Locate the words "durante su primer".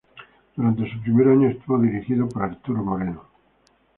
0.55-1.27